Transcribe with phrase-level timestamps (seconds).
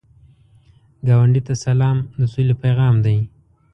[1.07, 3.17] ګاونډي ته سلام، د سولې پیغام دی